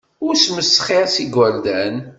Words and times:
Ur 0.25 0.33
smesxir 0.37 1.05
s 1.13 1.15
yigerdan. 1.21 1.95